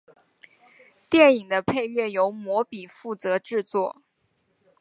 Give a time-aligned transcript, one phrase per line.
[1.11, 4.01] 电影的配乐由魔比负责制作。